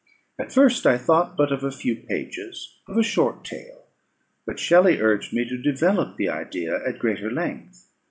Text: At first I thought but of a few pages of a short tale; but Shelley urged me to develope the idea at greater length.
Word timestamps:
At 0.39 0.51
first 0.51 0.87
I 0.87 0.97
thought 0.97 1.37
but 1.37 1.51
of 1.51 1.63
a 1.63 1.69
few 1.69 1.95
pages 1.95 2.79
of 2.87 2.97
a 2.97 3.03
short 3.03 3.45
tale; 3.45 3.85
but 4.47 4.57
Shelley 4.57 4.99
urged 4.99 5.31
me 5.31 5.47
to 5.47 5.61
develope 5.61 6.17
the 6.17 6.27
idea 6.27 6.83
at 6.87 6.97
greater 6.97 7.29
length. 7.29 7.85